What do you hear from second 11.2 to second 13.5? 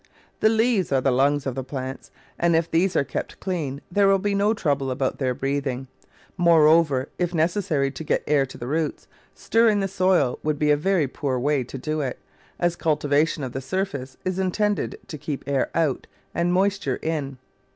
way to do it, as cultivation